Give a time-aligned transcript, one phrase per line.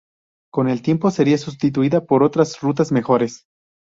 [0.51, 3.45] Con el tiempo sería sustituida por otras rutas mejores.